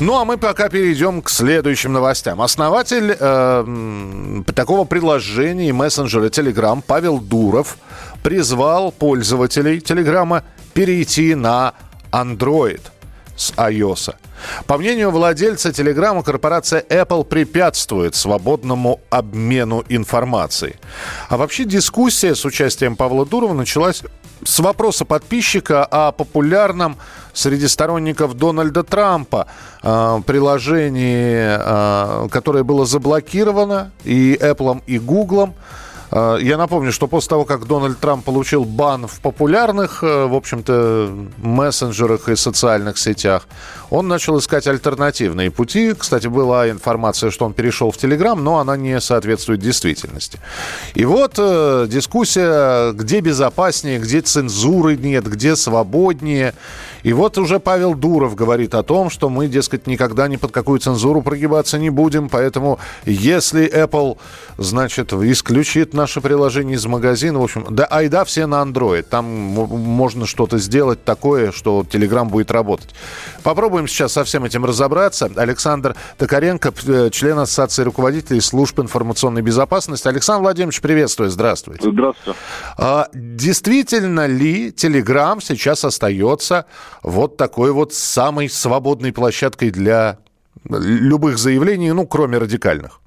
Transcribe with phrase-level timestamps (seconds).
[0.00, 2.40] Ну а мы пока перейдем к следующим новостям.
[2.40, 7.78] Основатель э, такого приложения мессенджера Telegram Павел Дуров
[8.22, 11.74] призвал пользователей Телеграма перейти на
[12.12, 12.80] Android
[13.38, 14.14] с iOS.
[14.66, 20.74] По мнению владельца Телеграма, корпорация Apple препятствует свободному обмену информацией.
[21.28, 24.02] А вообще дискуссия с участием Павла Дурова началась
[24.44, 26.96] с вопроса подписчика о популярном
[27.32, 29.46] среди сторонников Дональда Трампа
[29.82, 35.54] э, приложении, э, которое было заблокировано и Apple, и Google.
[36.10, 40.34] Э, Я напомню, что после того, как Дональд Трамп получил бан в популярных, э, в
[40.34, 43.46] общем-то, мессенджерах и социальных сетях,
[43.90, 45.94] он начал искать альтернативные пути.
[45.94, 50.38] Кстати, была информация, что он перешел в Телеграм, но она не соответствует действительности.
[50.94, 56.54] И вот э, дискуссия, где безопаснее, где цензуры нет, где свободнее.
[57.02, 60.80] И вот уже Павел Дуров говорит о том, что мы, дескать, никогда ни под какую
[60.80, 64.18] цензуру прогибаться не будем, поэтому если Apple,
[64.58, 70.26] значит, исключит наше приложение из магазина, в общем, да, айда все на Android, там можно
[70.26, 72.94] что-то сделать такое, что Telegram будет работать.
[73.42, 75.30] Попробуем сейчас со всем этим разобраться.
[75.36, 80.08] Александр Токаренко, э, член Ассоциации руководителей служб информационной безопасности.
[80.08, 81.90] Александр Владимирович, приветствую, здравствуйте.
[81.90, 82.38] Здравствуйте.
[82.78, 86.66] А действительно ли Telegram сейчас остается
[87.02, 90.18] вот такой вот самой свободной площадкой для
[90.64, 93.00] любых заявлений, ну, кроме радикальных?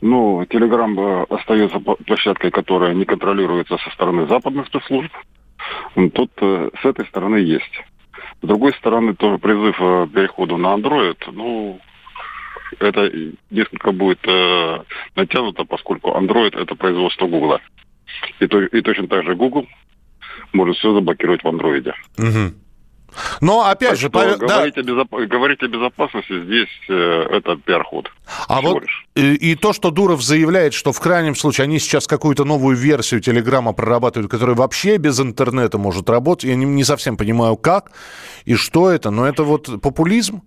[0.00, 5.12] Ну, Телеграм э, остается площадкой, которая не контролируется со стороны западных спецслужб.
[6.14, 7.82] Тут э, с этой стороны есть.
[8.42, 11.78] С другой стороны, тоже призыв э, к переходу на Android, ну,
[12.80, 13.10] это
[13.50, 14.78] несколько будет э,
[15.14, 17.60] натянуто, поскольку Android это производство Гугла.
[18.40, 19.66] И, то- и точно так же Google
[20.52, 21.94] может все заблокировать в андроиде.
[22.18, 22.54] Мгм.
[23.40, 27.26] Но опять Так же, что Павел- да, говорить, о безоп- говорить о безопасности здесь э,
[27.30, 28.10] это пиар-ход.
[28.48, 29.06] а всего вот лишь.
[29.14, 33.20] и, и то, что Дуров заявляет, что в крайнем случае они сейчас какую-то новую версию
[33.20, 37.92] Телеграма прорабатывают, которая вообще без интернета может работать, я не, не совсем понимаю, как
[38.44, 40.42] и что это, но это вот популизм?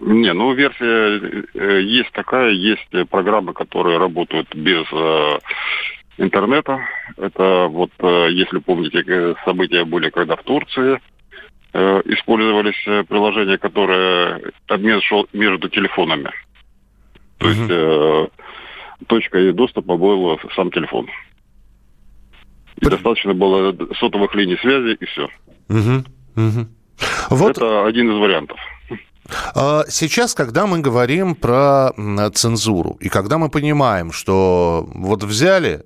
[0.00, 5.38] Не, ну версия э, есть такая, есть программы, которые работают без э,
[6.18, 6.80] интернета.
[7.16, 11.00] Это вот, э, если помните, э, события были, когда в Турции
[12.06, 16.30] использовались э, приложения, которые обмен шел между телефонами.
[17.38, 18.26] То есть э,
[19.06, 21.06] точкой доступа был сам телефон.
[22.76, 25.28] И Пр- достаточно было сотовых линий связи, и все.
[25.68, 26.04] Мгм,
[26.34, 26.68] мгм.
[27.30, 28.58] Вот Это один из вариантов.
[29.54, 31.90] А, Сейчас, когда мы говорим про
[32.34, 35.84] цензуру, и когда мы понимаем, что вот взяли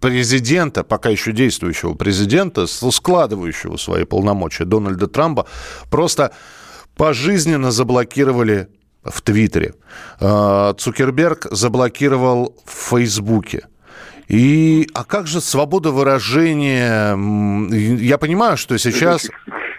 [0.00, 5.46] президента, пока еще действующего президента, складывающего свои полномочия Дональда Трампа,
[5.90, 6.32] просто
[6.96, 8.68] пожизненно заблокировали
[9.04, 9.74] в Твиттере.
[10.20, 13.66] А, Цукерберг заблокировал в Фейсбуке.
[14.28, 17.16] И, а как же свобода выражения?
[17.70, 19.30] Я понимаю, что сейчас...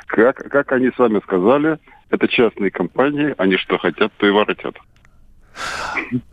[0.08, 1.78] Как, как они сами сказали,
[2.10, 4.76] это частные компании, они что хотят, то и воротят.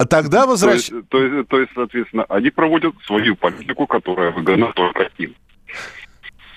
[0.08, 0.88] Тогда То возвращ...
[0.88, 5.34] есть, то, есть, то есть, соответственно, они проводят свою политику, которая выгодна только им.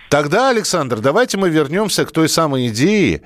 [0.10, 3.22] Тогда, Александр, давайте мы вернемся к той самой идее,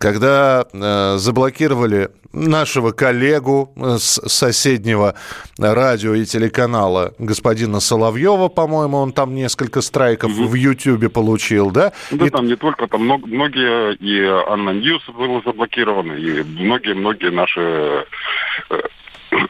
[0.00, 5.14] когда э, заблокировали нашего коллегу э, с соседнего
[5.58, 11.92] радио и телеканала господина Соловьева, по-моему, он там несколько страйков в Ютьюбе получил, да?
[12.10, 18.06] Да И- там не только, там многие, и Anna News было заблокировано, и многие-многие наши
[18.70, 18.80] э,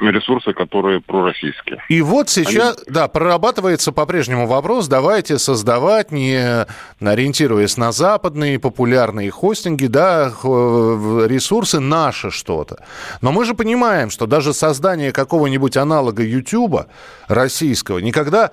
[0.00, 1.82] ресурсы, которые пророссийские.
[1.88, 6.66] И вот сейчас, да, прорабатывается по-прежнему вопрос, давайте создавать, не
[7.00, 12.84] ориентируясь на западные популярные хостинги, да, ресурсы наши что-то.
[13.20, 16.86] Но мы же понимаем, что даже создание какого-нибудь аналога YouTube
[17.28, 18.52] российского никогда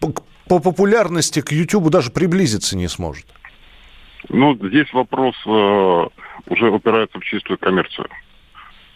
[0.00, 3.26] по популярности к YouTube даже приблизиться не сможет.
[4.28, 6.06] Ну, здесь вопрос э,
[6.46, 8.08] уже упирается в чистую коммерцию.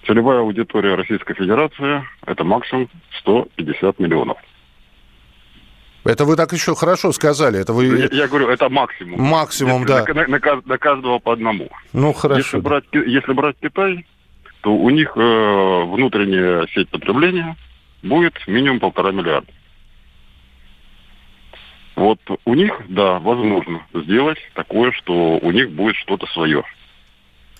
[0.06, 2.88] Целевая аудитория Российской Федерации– это максимум
[3.20, 4.36] 150 миллионов.
[6.04, 7.60] Это вы так еще хорошо сказали.
[7.60, 7.86] Это вы...
[7.86, 9.20] Я, я говорю, это максимум.
[9.20, 10.14] Максимум, Если да.
[10.14, 11.68] На, на на каждого по одному.
[11.92, 12.60] Ну, Если хорошо.
[12.60, 14.04] брать, Ки- если брать Китай,
[14.62, 17.56] то у них э, внутренняя сеть потребления
[18.02, 19.46] будет минимум полтора миллиарда.
[21.94, 26.64] Вот у них, да, возможно сделать такое, что у них будет что-то свое.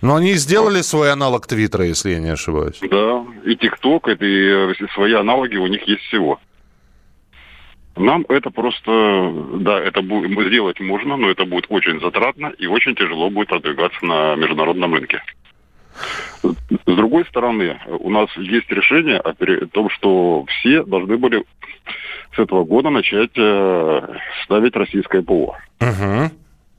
[0.03, 2.81] Но они сделали свой аналог Твиттера, если я не ошибаюсь.
[2.81, 6.41] Да, и ТикТок, и свои аналоги у них есть всего.
[7.97, 12.95] Нам это просто, да, это будет, сделать можно, но это будет очень затратно и очень
[12.95, 15.23] тяжело будет продвигаться на международном рынке.
[16.43, 19.35] С другой стороны, у нас есть решение о
[19.67, 21.45] том, что все должны были
[22.35, 25.57] с этого года начать э, ставить российское ПО.
[25.81, 26.31] Угу.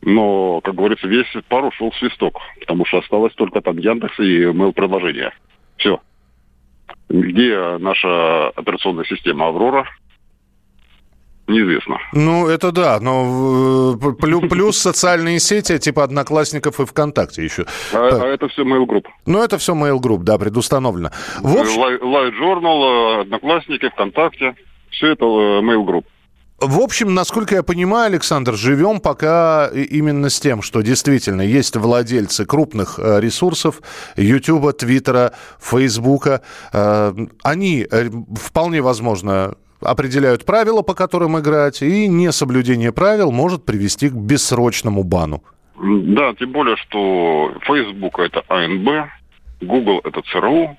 [0.05, 4.43] Но, как говорится, весь пар ушел в свисток, потому что осталось только там Яндекс и
[4.45, 5.31] mail-приложение.
[5.77, 5.99] Все.
[7.07, 9.87] Где наша операционная система «Аврора»,
[11.47, 11.99] неизвестно.
[12.11, 17.65] Ну, это да, но э, плюс, плюс социальные сети типа Одноклассников и ВКонтакте еще.
[17.93, 19.05] А, а это все Mail Group.
[19.25, 21.11] Ну, это все Mail Group, да, предустановлено.
[21.41, 21.81] В общем...
[21.81, 24.55] Light Journal, Одноклассники, ВКонтакте,
[24.89, 26.05] все это э, Mail Group.
[26.65, 32.45] В общем, насколько я понимаю, Александр, живем пока именно с тем, что действительно есть владельцы
[32.45, 33.81] крупных э, ресурсов
[34.15, 36.41] Ютуба, Твиттера, Фейсбука.
[37.43, 37.85] Они
[38.39, 45.43] вполне возможно определяют правила, по которым играть, и несоблюдение правил может привести к бессрочному бану.
[45.75, 49.09] Да, тем более, что Facebook это АНБ,
[49.61, 50.77] Google это ЦРУ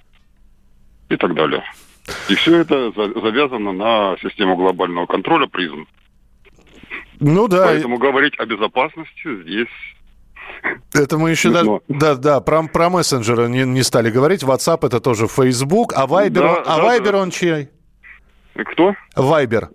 [1.10, 1.62] и так далее.
[2.28, 5.86] И все это завязано на систему глобального контроля призм.
[7.20, 7.64] Ну да.
[7.66, 9.68] Поэтому говорить о безопасности здесь
[10.92, 14.42] это мы еще даже, да, да, про, про мессенджеры не, не стали говорить.
[14.42, 17.18] WhatsApp это тоже Facebook, а Viber, да, а да, Viber да.
[17.18, 17.68] он чей?
[18.54, 18.94] Кто?
[19.16, 19.70] Вайбер.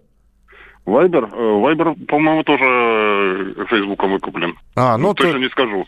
[0.86, 1.30] Вайбер?
[1.32, 4.58] Э, Вайбер, по-моему, тоже э, Фейсбуком выкуплен.
[4.76, 5.40] А, ну, Точно ты...
[5.40, 5.86] не скажу.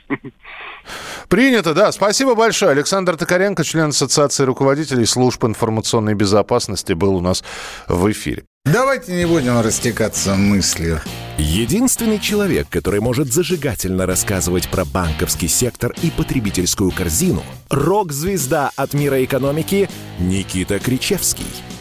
[1.29, 1.91] Принято, да.
[1.91, 2.71] Спасибо большое.
[2.71, 7.43] Александр Токаренко, член Ассоциации руководителей служб информационной безопасности, был у нас
[7.87, 8.43] в эфире.
[8.65, 10.99] Давайте не будем растекаться мыслью.
[11.39, 17.41] Единственный человек, который может зажигательно рассказывать про банковский сектор и потребительскую корзину–
[17.71, 19.89] рок-звезда от мира экономики
[20.19, 21.47] Никита Кричевский–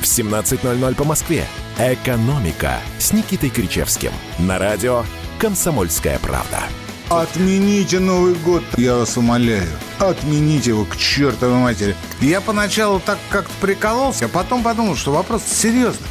[0.00, 1.46] в 17.00 по Москве.
[1.78, 4.12] «Экономика» с Никитой Кричевским.
[4.38, 5.04] На радио
[5.38, 6.60] «Комсомольская правда».
[7.08, 9.68] Отмените Новый год, я вас умоляю.
[10.00, 11.94] Отмените его к чертовой матери.
[12.20, 16.08] Я поначалу так как-то прикололся, а потом подумал, что вопрос серьезный.